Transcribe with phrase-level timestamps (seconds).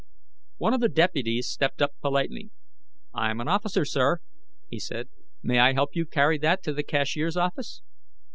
[0.57, 2.49] One of the deputies stepped up politely.
[3.13, 4.17] "I'm an officer, sir,"
[4.67, 5.09] he said.
[5.43, 7.83] "May I help you carry that to the cashier's office?"